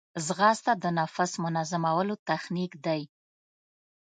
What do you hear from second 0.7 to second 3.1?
د نفس منظمولو تخنیک دی